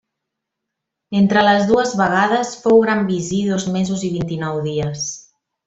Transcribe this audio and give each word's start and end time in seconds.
Entre 1.19 1.43
les 1.47 1.67
dues 1.73 1.91
vegades 1.99 2.55
fou 2.63 2.81
gran 2.87 3.05
visir 3.13 3.43
dos 3.53 3.67
mesos 3.77 4.07
i 4.09 4.11
vint-i-nou 4.17 4.61
dies. 4.69 5.07